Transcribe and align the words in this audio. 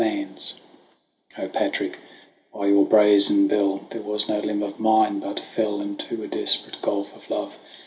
72 0.01 0.03
THE 0.03 0.11
WANDERINGS 0.23 0.53
OF 1.31 1.39
OISIN 1.39 1.51
Patric, 1.51 1.97
by 2.51 2.65
your 2.69 2.85
brazen 2.87 3.47
bell, 3.47 3.85
There 3.91 4.01
was 4.01 4.27
no 4.27 4.39
limb 4.39 4.63
of 4.63 4.79
mine 4.79 5.19
but 5.19 5.39
fell 5.39 5.79
Into 5.79 6.23
a 6.23 6.27
desperate 6.27 6.81
gulph 6.81 7.15
of 7.15 7.29
love 7.29 7.59